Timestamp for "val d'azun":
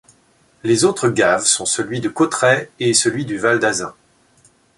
3.37-3.93